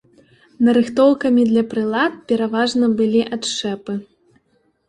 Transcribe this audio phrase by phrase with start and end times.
[0.69, 3.93] Нарыхтоўкамі для прылад пераважна былі адшчэпы.